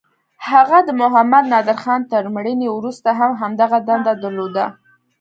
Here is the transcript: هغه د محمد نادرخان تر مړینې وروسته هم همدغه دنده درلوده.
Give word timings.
هغه 0.49 0.77
د 0.87 0.89
محمد 1.01 1.43
نادرخان 1.53 2.01
تر 2.11 2.23
مړینې 2.35 2.67
وروسته 2.71 3.09
هم 3.19 3.31
همدغه 3.41 3.77
دنده 3.89 4.13
درلوده. 4.23 4.65